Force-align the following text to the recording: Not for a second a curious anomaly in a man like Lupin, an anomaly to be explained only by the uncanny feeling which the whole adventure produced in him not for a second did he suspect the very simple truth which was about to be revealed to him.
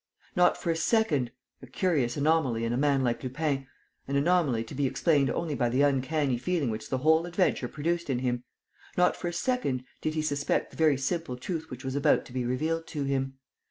Not 0.35 0.57
for 0.57 0.71
a 0.71 0.75
second 0.75 1.29
a 1.61 1.67
curious 1.67 2.17
anomaly 2.17 2.65
in 2.65 2.73
a 2.73 2.75
man 2.75 3.03
like 3.03 3.21
Lupin, 3.21 3.67
an 4.07 4.15
anomaly 4.15 4.63
to 4.63 4.73
be 4.73 4.87
explained 4.87 5.29
only 5.29 5.53
by 5.53 5.69
the 5.69 5.83
uncanny 5.83 6.39
feeling 6.39 6.71
which 6.71 6.89
the 6.89 6.97
whole 6.97 7.27
adventure 7.27 7.67
produced 7.67 8.09
in 8.09 8.17
him 8.17 8.43
not 8.97 9.15
for 9.15 9.27
a 9.27 9.33
second 9.33 9.83
did 10.01 10.15
he 10.15 10.23
suspect 10.23 10.71
the 10.71 10.75
very 10.77 10.97
simple 10.97 11.37
truth 11.37 11.69
which 11.69 11.85
was 11.85 11.93
about 11.95 12.25
to 12.25 12.33
be 12.33 12.43
revealed 12.45 12.87
to 12.87 13.03
him. 13.03 13.37